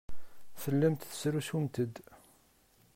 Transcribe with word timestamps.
Tellamt 0.61 0.99
tettrusumt-d. 1.03 1.93